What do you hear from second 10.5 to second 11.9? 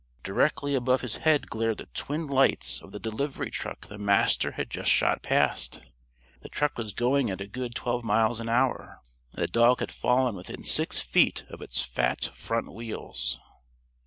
six feet of its